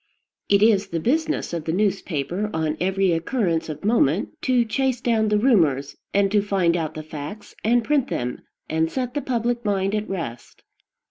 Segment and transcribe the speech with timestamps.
[0.49, 5.27] It is the business of the newspaper, on every occurrence of moment, to chase down
[5.27, 9.63] the rumors, and to find out the facts and print them, and set the public
[9.63, 10.63] mind at rest.